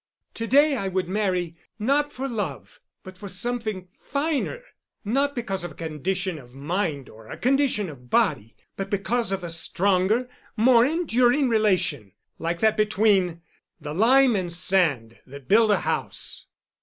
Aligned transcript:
To 0.33 0.47
day 0.47 0.75
I 0.75 0.87
would 0.87 1.07
marry—not 1.07 2.11
for 2.11 2.27
love, 2.27 2.81
but 3.03 3.15
for 3.15 3.29
something 3.29 3.87
finer—not 3.99 5.35
because 5.35 5.63
of 5.63 5.73
a 5.73 5.75
condition 5.75 6.39
of 6.39 6.55
mind 6.55 7.07
or 7.07 7.27
a 7.27 7.37
condition 7.37 7.87
of 7.87 8.09
body, 8.09 8.55
but 8.75 8.89
because 8.89 9.31
of 9.31 9.43
a 9.43 9.49
stronger, 9.51 10.27
more 10.57 10.87
enduring 10.87 11.49
relation, 11.49 12.13
like 12.39 12.61
that 12.61 12.77
between 12.77 13.41
the 13.79 13.93
lime 13.93 14.35
and 14.35 14.51
sand 14.51 15.19
that 15.27 15.47
build 15.47 15.69
a 15.69 15.81
house. 15.81 16.47